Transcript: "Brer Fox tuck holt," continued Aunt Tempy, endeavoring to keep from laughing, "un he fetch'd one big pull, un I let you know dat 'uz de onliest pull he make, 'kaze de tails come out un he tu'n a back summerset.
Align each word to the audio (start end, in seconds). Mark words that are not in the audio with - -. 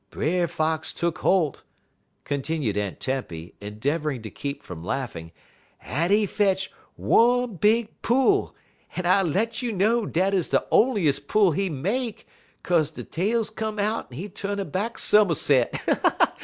"Brer 0.09 0.47
Fox 0.47 0.95
tuck 0.95 1.19
holt," 1.19 1.61
continued 2.23 2.75
Aunt 2.75 2.99
Tempy, 2.99 3.53
endeavoring 3.61 4.23
to 4.23 4.31
keep 4.31 4.63
from 4.63 4.83
laughing, 4.83 5.31
"un 5.87 6.09
he 6.09 6.25
fetch'd 6.25 6.73
one 6.95 7.57
big 7.57 8.01
pull, 8.01 8.55
un 8.97 9.05
I 9.05 9.21
let 9.21 9.61
you 9.61 9.71
know 9.71 10.07
dat 10.07 10.33
'uz 10.33 10.49
de 10.49 10.63
onliest 10.71 11.27
pull 11.27 11.51
he 11.51 11.69
make, 11.69 12.25
'kaze 12.63 12.89
de 12.89 13.03
tails 13.03 13.51
come 13.51 13.77
out 13.77 14.07
un 14.09 14.17
he 14.17 14.27
tu'n 14.27 14.59
a 14.59 14.65
back 14.65 14.97
summerset. 14.97 15.79